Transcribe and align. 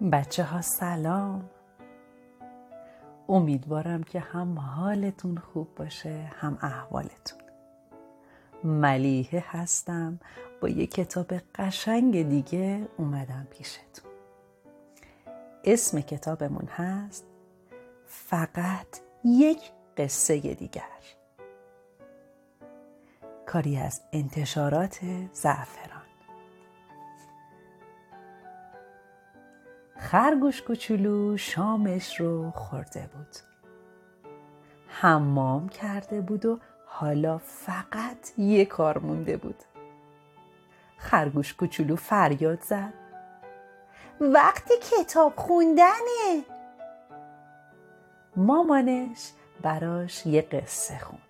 بچه 0.00 0.44
ها 0.44 0.60
سلام. 0.60 1.50
امیدوارم 3.28 4.02
که 4.02 4.20
هم 4.20 4.58
حالتون 4.58 5.38
خوب 5.38 5.74
باشه 5.74 6.30
هم 6.40 6.58
احوالتون. 6.62 7.38
ملیحه 8.64 9.44
هستم 9.46 10.20
با 10.60 10.68
یه 10.68 10.86
کتاب 10.86 11.32
قشنگ 11.54 12.28
دیگه 12.28 12.88
اومدم 12.96 13.46
پیشتون. 13.50 14.10
اسم 15.64 16.00
کتابمون 16.00 16.68
هست 16.68 17.24
فقط 18.06 19.00
یک 19.24 19.72
قصه 19.96 20.38
دیگر. 20.54 20.82
کاری 23.46 23.76
از 23.76 24.02
انتشارات 24.12 24.98
زعفران 25.32 25.95
خرگوش 30.06 30.62
کوچولو 30.62 31.36
شامش 31.36 32.20
رو 32.20 32.50
خورده 32.50 33.10
بود. 33.12 33.36
حمام 34.88 35.68
کرده 35.68 36.20
بود 36.20 36.46
و 36.46 36.58
حالا 36.86 37.38
فقط 37.38 38.38
یه 38.38 38.64
کار 38.64 38.98
مونده 38.98 39.36
بود. 39.36 39.62
خرگوش 40.98 41.54
کوچولو 41.54 41.96
فریاد 41.96 42.62
زد. 42.62 42.92
وقتی 44.20 44.74
کتاب 44.90 45.32
خوندنه. 45.36 46.44
مامانش 48.36 49.32
براش 49.62 50.26
یه 50.26 50.42
قصه 50.42 50.98
خوند. 50.98 51.20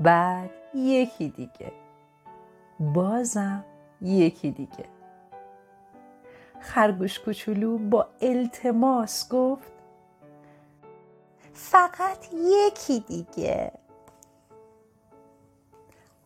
بعد 0.00 0.50
یکی 0.74 1.28
دیگه. 1.28 1.72
بازم 2.80 3.64
یکی 4.00 4.50
دیگه. 4.50 4.95
خرگوش 6.60 7.18
کوچولو 7.18 7.78
با 7.78 8.06
التماس 8.20 9.28
گفت 9.28 9.72
فقط 11.52 12.26
یکی 12.34 13.00
دیگه 13.00 13.72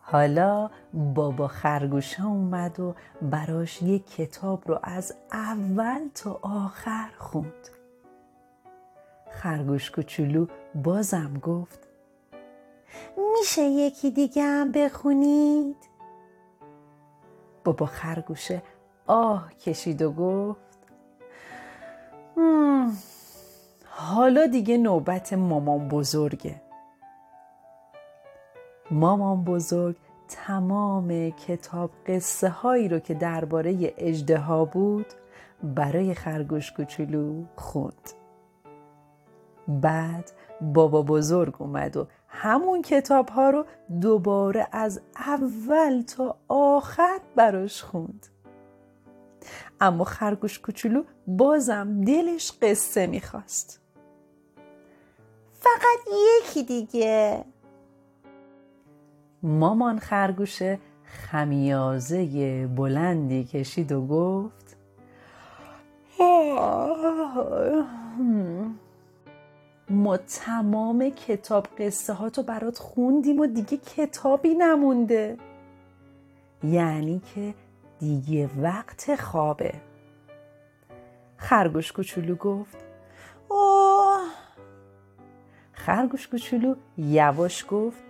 حالا 0.01 0.71
بابا 1.15 1.49
خرگوش 1.49 2.21
اومد 2.21 2.81
و 2.81 2.95
براش 3.23 3.83
یک 3.83 4.15
کتاب 4.15 4.69
رو 4.69 4.79
از 4.83 5.15
اول 5.33 6.09
تا 6.15 6.39
آخر 6.43 7.09
خوند 7.19 7.69
خرگوش 9.31 9.91
کوچولو 9.91 10.47
بازم 10.75 11.35
گفت 11.43 11.89
میشه 13.17 13.63
یکی 13.63 14.11
دیگه 14.11 14.43
هم 14.43 14.73
بخونید؟ 14.73 15.77
بابا 17.65 17.87
خرگوشه 17.87 18.63
آه 19.11 19.55
کشید 19.55 20.03
و 20.03 20.13
گفت 20.13 20.79
حالا 23.85 24.47
دیگه 24.47 24.79
نوبت 24.79 25.33
مامان 25.33 25.89
بزرگه. 25.89 26.63
مامان 28.91 29.45
بزرگ 29.45 29.97
تمام 30.29 31.31
کتاب 31.31 31.91
قصه 32.07 32.49
هایی 32.49 32.89
رو 32.89 32.99
که 32.99 33.15
درباره 33.15 33.95
اجده 33.99 34.43
بود 34.73 35.07
برای 35.63 36.15
خرگوش 36.15 36.73
کوچولو 36.73 37.45
خوند. 37.57 38.11
بعد 39.69 40.31
بابا 40.61 41.03
بزرگ 41.03 41.55
اومد 41.59 41.97
و 41.97 42.07
همون 42.29 42.83
کتاب 42.83 43.29
ها 43.29 43.51
رو 43.51 43.65
دوباره 44.01 44.67
از 44.73 45.01
اول 45.17 46.03
تا 46.03 46.37
آخر 46.49 47.19
براش 47.37 47.83
خوند. 47.83 48.27
اما 49.81 50.05
خرگوش 50.05 50.59
کوچولو 50.59 51.03
بازم 51.27 52.05
دلش 52.05 52.53
قصه 52.63 53.07
می‌خواست. 53.07 53.81
فقط 55.53 56.15
یکی 56.39 56.63
دیگه. 56.63 57.45
مامان 59.43 59.99
خرگوش 59.99 60.63
خمیازه 61.05 62.67
بلندی 62.67 63.45
کشید 63.45 63.93
و 63.93 64.07
گفت 64.07 64.77
ما 69.91 70.17
تمام 70.17 71.11
کتاب 71.11 71.67
قصه 71.79 72.13
ها 72.13 72.31
تو 72.31 72.43
برات 72.43 72.79
خوندیم 72.79 73.41
و 73.41 73.47
دیگه 73.47 73.77
کتابی 73.77 74.55
نمونده. 74.55 75.37
یعنی 76.65 77.23
که 77.35 77.55
دیگه 78.01 78.51
وقت 78.57 79.15
خوابه. 79.15 79.75
خرگوش 81.37 81.93
کوچولو 81.93 82.35
گفت 82.35 82.77
اوه. 83.49 84.21
خرگوش 85.73 86.29
کوچولو 86.29 86.75
یواش 86.99 87.65
گفت 87.71 88.03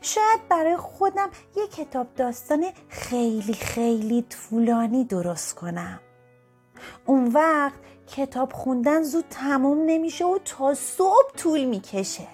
شاید 0.00 0.48
برای 0.48 0.76
خودم 0.76 1.30
یه 1.56 1.66
کتاب 1.66 2.06
داستان 2.16 2.64
خیلی 2.88 3.52
خیلی 3.52 4.22
طولانی 4.22 5.04
درست 5.04 5.54
کنم. 5.54 6.00
اون 7.06 7.32
وقت 7.32 7.78
کتاب 8.06 8.52
خوندن 8.52 9.02
زود 9.02 9.24
تموم 9.30 9.78
نمیشه 9.86 10.24
و 10.24 10.38
تا 10.44 10.74
صبح 10.74 11.32
طول 11.36 11.64
می‌کشه. 11.64 12.26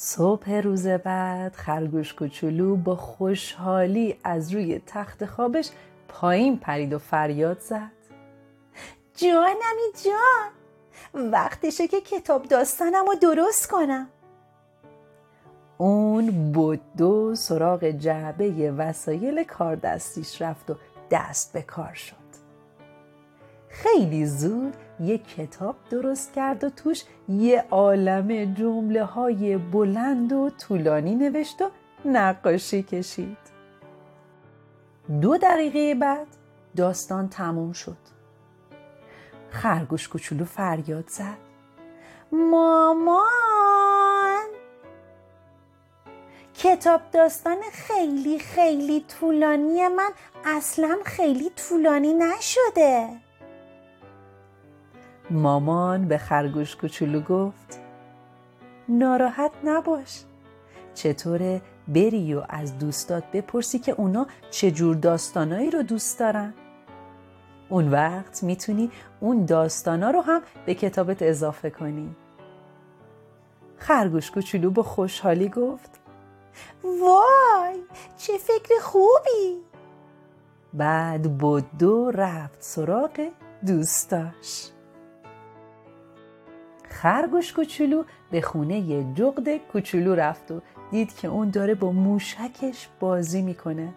صبح 0.00 0.60
روز 0.60 0.86
بعد 0.86 1.54
خرگوش 1.54 2.14
کوچولو 2.14 2.76
با 2.76 2.96
خوشحالی 2.96 4.18
از 4.24 4.54
روی 4.54 4.82
تخت 4.86 5.24
خوابش 5.24 5.70
پایین 6.08 6.58
پرید 6.58 6.92
و 6.92 6.98
فریاد 6.98 7.60
زد. 7.60 7.90
جانمی 9.16 9.92
جان 10.04 11.30
وقتشه 11.32 11.88
که 11.88 12.00
کتاب 12.00 12.42
داستانم 12.42 13.06
رو 13.06 13.14
درست 13.14 13.68
کنم. 13.68 14.08
اون 15.78 16.50
دو 16.96 17.34
سراغ 17.34 17.84
جعبه 17.84 18.72
وسایل 18.72 19.44
کار 19.44 19.76
دستیش 19.76 20.42
رفت 20.42 20.70
و 20.70 20.74
دست 21.10 21.52
به 21.52 21.62
کار 21.62 21.94
شد. 21.94 22.16
خیلی 23.68 24.26
زود 24.26 24.74
یه 25.00 25.18
کتاب 25.18 25.76
درست 25.90 26.32
کرد 26.32 26.64
و 26.64 26.70
توش 26.70 27.02
یه 27.28 27.64
عالم 27.70 28.54
جمله 28.54 29.04
های 29.04 29.56
بلند 29.56 30.32
و 30.32 30.50
طولانی 30.50 31.14
نوشت 31.14 31.62
و 31.62 31.70
نقاشی 32.04 32.82
کشید. 32.82 33.38
دو 35.20 35.38
دقیقه 35.38 35.94
بعد 35.94 36.26
داستان 36.76 37.28
تموم 37.28 37.72
شد. 37.72 37.96
خرگوش 39.50 40.08
کوچولو 40.08 40.44
فریاد 40.44 41.08
زد. 41.08 41.38
مامان! 42.32 43.28
کتاب 46.54 47.00
داستان 47.12 47.56
خیلی 47.72 48.38
خیلی 48.38 49.04
طولانی 49.20 49.88
من 49.88 50.10
اصلا 50.44 50.98
خیلی 51.04 51.50
طولانی 51.50 52.14
نشده. 52.14 53.27
مامان 55.30 56.08
به 56.08 56.18
خرگوش 56.18 56.76
کوچولو 56.76 57.20
گفت 57.20 57.80
ناراحت 58.88 59.52
نباش 59.64 60.24
چطوره 60.94 61.62
بری 61.88 62.34
و 62.34 62.42
از 62.48 62.78
دوستات 62.78 63.24
بپرسی 63.32 63.78
که 63.78 63.92
اونا 63.92 64.26
چجور 64.50 64.96
داستانایی 64.96 65.70
رو 65.70 65.82
دوست 65.82 66.18
دارن؟ 66.18 66.54
اون 67.68 67.88
وقت 67.90 68.42
می‌تونی 68.42 68.90
اون 69.20 69.44
داستانا 69.44 70.10
رو 70.10 70.20
هم 70.20 70.42
به 70.66 70.74
کتابت 70.74 71.22
اضافه 71.22 71.70
کنی. 71.70 72.16
خرگوش 73.76 74.30
کوچولو 74.30 74.70
با 74.70 74.82
خوشحالی 74.82 75.48
گفت 75.48 75.90
وای 76.84 77.80
چه 78.16 78.38
فکر 78.38 78.74
خوبی! 78.82 79.62
بعد 80.74 81.38
دو 81.78 82.10
رفت 82.10 82.62
سراغ 82.62 83.28
دوستاش. 83.66 84.70
خرگوش 87.02 87.52
کوچولو 87.52 88.04
به 88.30 88.40
خونه 88.40 89.04
جغد 89.14 89.56
کوچولو 89.56 90.14
رفت 90.14 90.50
و 90.50 90.60
دید 90.90 91.14
که 91.14 91.28
اون 91.28 91.50
داره 91.50 91.74
با 91.74 91.92
موشکش 91.92 92.88
بازی 93.00 93.42
می‌کنه. 93.42 93.94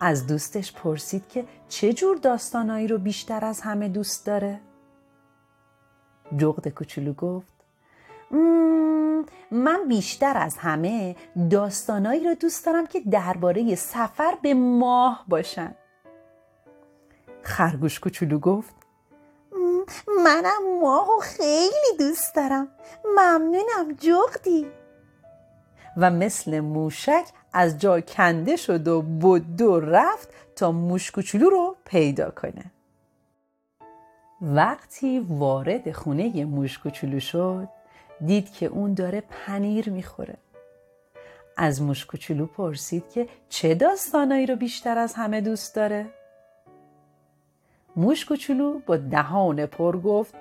از 0.00 0.26
دوستش 0.26 0.72
پرسید 0.72 1.28
که 1.28 1.44
چه 1.68 1.92
جور 1.92 2.16
داستانایی 2.16 2.88
رو 2.88 2.98
بیشتر 2.98 3.44
از 3.44 3.60
همه 3.60 3.88
دوست 3.88 4.26
داره؟ 4.26 4.60
جغد 6.36 6.68
کوچولو 6.68 7.12
گفت 7.12 7.54
من 9.50 9.88
بیشتر 9.88 10.36
از 10.36 10.56
همه 10.58 11.16
داستانایی 11.50 12.24
رو 12.24 12.34
دوست 12.34 12.66
دارم 12.66 12.86
که 12.86 13.00
درباره 13.00 13.74
سفر 13.74 14.38
به 14.42 14.54
ماه 14.54 15.24
باشن. 15.28 15.74
خرگوش 17.42 18.00
کوچولو 18.00 18.38
گفت 18.38 18.85
منم 20.24 20.80
ماهو 20.80 21.18
خیلی 21.20 21.96
دوست 21.98 22.34
دارم. 22.34 22.68
ممنونم 23.04 23.92
جغدی. 24.00 24.66
و 25.96 26.10
مثل 26.10 26.60
موشک 26.60 27.24
از 27.52 27.78
جا 27.78 28.00
کنده 28.00 28.56
شد 28.56 28.88
و 28.88 29.02
بود 29.02 29.60
و 29.62 29.80
رفت 29.80 30.28
تا 30.56 30.72
موش 30.72 31.10
کوچولو 31.10 31.50
رو 31.50 31.76
پیدا 31.84 32.30
کنه. 32.30 32.64
وقتی 34.40 35.26
وارد 35.28 35.92
خونه 35.92 36.44
موش 36.44 36.78
کوچولو 36.78 37.20
شد 37.20 37.68
دید 38.26 38.52
که 38.52 38.66
اون 38.66 38.94
داره 38.94 39.22
پنیر 39.30 39.90
می‌خوره. 39.90 40.36
از 41.56 41.82
موش 41.82 42.06
کوچولو 42.06 42.46
پرسید 42.46 43.10
که 43.10 43.28
چه 43.48 43.74
داستانایی 43.74 44.46
رو 44.46 44.56
بیشتر 44.56 44.98
از 44.98 45.14
همه 45.14 45.40
دوست 45.40 45.74
داره؟ 45.74 46.06
موش 47.96 48.24
کوچولو 48.24 48.78
با 48.86 48.96
دهان 48.96 49.66
پر 49.66 49.96
گفت 49.96 50.34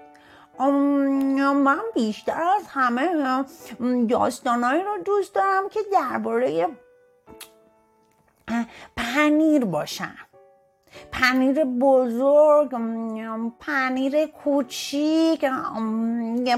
من 0.59 1.81
بیشتر 1.93 2.43
از 2.43 2.63
همه 2.67 3.07
داستانایی 4.09 4.83
رو 4.83 4.97
دوست 5.05 5.35
دارم 5.35 5.69
که 5.69 5.79
درباره 5.93 6.67
پنیر 8.97 9.65
باشن 9.65 10.15
پنیر 11.11 11.63
بزرگ 11.63 12.71
پنیر 13.59 14.25
کوچیک 14.25 15.45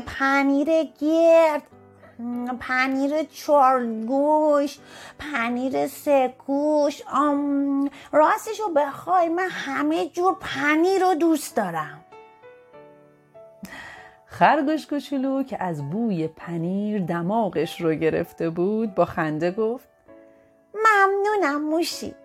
پنیر 0.06 0.84
گرد. 0.84 1.64
پنیر 2.60 3.24
چارگوش 3.24 4.78
پنیر 5.20 5.88
سکوش 5.88 7.02
راستش 8.12 8.60
رو 8.60 8.70
بخوای 8.76 9.30
من 9.30 9.48
همه 9.50 10.08
جور 10.08 10.36
پنیر 10.40 11.02
رو 11.02 11.14
دوست 11.14 11.56
دارم. 11.56 12.04
خرگوش 14.26 14.88
کوچولو 14.88 15.44
که 15.44 15.64
از 15.64 15.90
بوی 15.90 16.28
پنیر 16.28 17.02
دماغش 17.02 17.82
رو 17.82 17.94
گرفته 17.94 18.50
بود 18.50 18.96
با 18.96 19.06
خنده 19.06 19.52
گفت 19.52 19.88
ممنونم 20.74 21.62
موشی. 21.62 22.16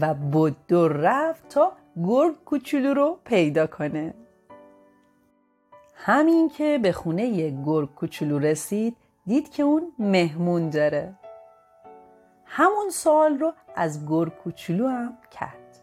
و 0.00 0.14
بود 0.14 0.72
و 0.72 0.88
رفت 0.88 1.48
تا 1.48 1.72
گرگ 2.06 2.44
کوچولو 2.44 2.94
رو 2.94 3.18
پیدا 3.24 3.66
کنه. 3.66 4.14
همین 5.94 6.48
که 6.48 6.78
به 6.82 6.92
خونه 6.92 7.50
گرگ 7.50 7.94
کوچولو 7.94 8.38
رسید 8.38 8.96
دید 9.26 9.50
که 9.50 9.62
اون 9.62 9.92
مهمون 9.98 10.70
داره. 10.70 11.14
همون 12.44 12.90
سوال 12.90 13.38
رو 13.38 13.52
از 13.74 14.06
گرگ 14.06 14.32
کوچولو 14.36 14.88
هم 14.88 15.18
کرد. 15.30 15.78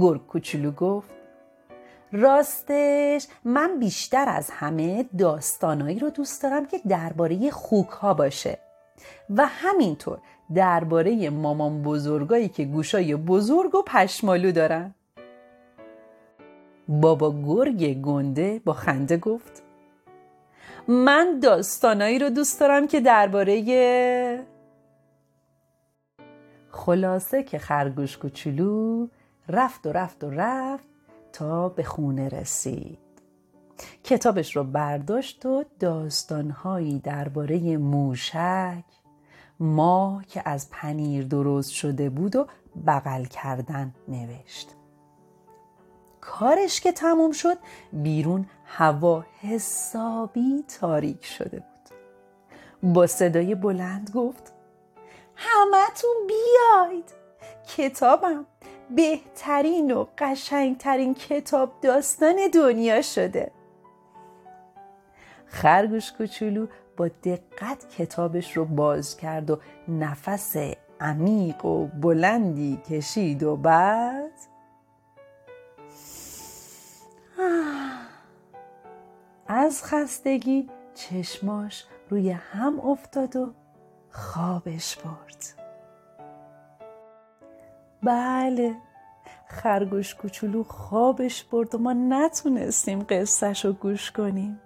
گرگ 0.00 0.26
کوچولو 0.26 0.70
گفت 0.70 1.10
راستش 2.12 3.26
من 3.44 3.78
بیشتر 3.78 4.28
از 4.28 4.50
همه 4.50 5.06
داستانایی 5.18 5.98
رو 5.98 6.10
دوست 6.10 6.42
دارم 6.42 6.66
که 6.66 6.80
درباره 6.88 7.50
خوک 7.50 7.88
ها 7.88 8.14
باشه 8.14 8.58
و 9.30 9.46
همینطور 9.46 10.18
درباره 10.54 11.30
مامان 11.30 11.82
بزرگایی 11.82 12.48
که 12.48 12.64
گوشای 12.64 13.16
بزرگ 13.16 13.74
و 13.74 13.82
پشمالو 13.86 14.52
دارن. 14.52 14.94
بابا 16.88 17.34
گرگ 17.46 18.00
گنده 18.00 18.60
با 18.64 18.72
خنده 18.72 19.16
گفت 19.16 19.65
من 20.88 21.40
داستانایی 21.40 22.18
رو 22.18 22.30
دوست 22.30 22.60
دارم 22.60 22.86
که 22.86 23.00
درباره 23.00 24.46
خلاصه 26.70 27.42
که 27.42 27.58
خرگوش 27.58 28.18
کوچولو 28.18 29.08
رفت 29.48 29.86
و 29.86 29.92
رفت 29.92 30.24
و 30.24 30.30
رفت 30.30 30.88
تا 31.32 31.68
به 31.68 31.82
خونه 31.82 32.28
رسید. 32.28 32.98
کتابش 34.04 34.56
رو 34.56 34.64
برداشت 34.64 35.46
و 35.46 35.64
داستانهایی 35.80 36.98
درباره 36.98 37.76
موشک 37.76 38.84
ما 39.60 40.22
که 40.28 40.42
از 40.44 40.70
پنیر 40.70 41.24
درست 41.24 41.70
شده 41.70 42.10
بود 42.10 42.36
و 42.36 42.46
بغل 42.86 43.24
کردن 43.24 43.94
نوشت. 44.08 44.85
کارش 46.26 46.80
که 46.80 46.92
تموم 46.92 47.32
شد 47.32 47.58
بیرون 47.92 48.46
هوا 48.64 49.24
حسابی 49.42 50.64
تاریک 50.80 51.24
شده 51.24 51.58
بود. 51.58 51.96
با 52.92 53.06
صدای 53.06 53.54
بلند 53.54 54.10
گفت 54.14 54.52
همتون 55.36 56.14
بیاید. 56.26 57.14
کتابم 57.76 58.46
بهترین 58.90 59.90
و 59.90 60.06
قشنگترین 60.18 61.14
کتاب 61.14 61.72
داستان 61.82 62.36
دنیا 62.54 63.02
شده. 63.02 63.50
خرگوش 65.46 66.12
کوچولو 66.12 66.66
با 66.96 67.08
دقت 67.08 67.88
کتابش 67.98 68.56
رو 68.56 68.64
باز 68.64 69.16
کرد 69.16 69.50
و 69.50 69.58
نفس 69.88 70.56
عمیق 71.00 71.64
و 71.64 71.86
بلندی 71.86 72.76
کشید 72.90 73.42
و 73.42 73.56
بعد 73.56 74.55
از 79.66 79.84
خستگی 79.84 80.68
چشماش 80.94 81.84
روی 82.10 82.30
هم 82.30 82.80
افتاد 82.80 83.36
و 83.36 83.54
خوابش 84.10 84.96
برد 84.96 85.44
بله 88.02 88.76
خرگوش 89.48 90.14
کوچولو 90.14 90.62
خوابش 90.62 91.44
برد 91.44 91.74
و 91.74 91.78
ما 91.78 91.92
نتونستیم 91.92 93.06
قصهش 93.08 93.64
رو 93.64 93.72
گوش 93.72 94.10
کنیم 94.10 94.60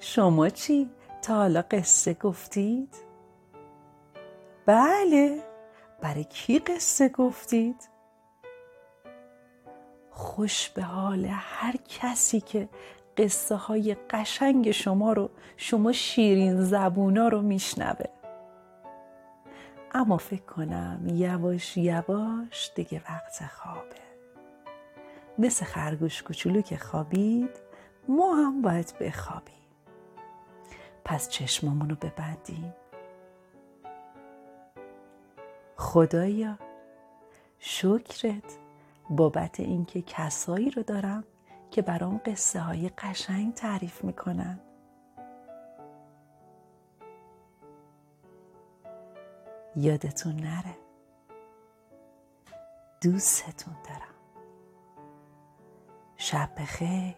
شما 0.00 0.48
چی؟ 0.48 0.90
تا 1.22 1.34
حالا 1.34 1.64
قصه 1.70 2.14
گفتید؟ 2.14 2.96
بله 4.66 5.42
برای 6.00 6.24
کی 6.24 6.58
قصه 6.58 7.08
گفتید؟ 7.08 7.88
خوش 10.10 10.68
به 10.68 10.82
حال 10.82 11.24
هر 11.30 11.74
کسی 11.88 12.40
که 12.40 12.68
قصه 13.16 13.54
های 13.54 13.96
قشنگ 14.10 14.70
شما 14.70 15.12
رو 15.12 15.30
شما 15.56 15.92
شیرین 15.92 16.60
زبونا 16.60 17.28
رو 17.28 17.42
میشنوه. 17.42 18.06
اما 19.92 20.16
فکر 20.16 20.42
کنم 20.42 21.00
یواش 21.06 21.76
یواش 21.76 22.70
دیگه 22.74 23.02
وقت 23.10 23.46
خوابه. 23.46 24.04
مثل 25.38 25.64
خرگوش 25.64 26.22
کوچولو 26.22 26.62
که 26.62 26.76
خوابید 26.76 27.50
ما 28.08 28.34
هم 28.34 28.62
باید 28.62 28.94
بخوابیم. 29.00 29.54
پس 31.04 31.28
چشمامون 31.28 31.90
رو 31.90 31.96
ببندیم. 31.96 32.74
خدایا 35.76 36.58
شکرت 37.58 38.58
بابت 39.10 39.60
اینکه 39.60 40.02
کسایی 40.02 40.70
رو 40.70 40.82
دارم 40.82 41.24
که 41.74 41.82
برام 41.82 42.20
قصه 42.26 42.60
های 42.60 42.88
قشنگ 42.88 43.54
تعریف 43.54 44.04
می‌کنن. 44.04 44.60
یادتون 49.76 50.36
نره. 50.36 50.76
دوستتون 53.00 53.74
دارم. 53.84 54.14
شب 56.16 56.50
بخیر. 56.58 57.16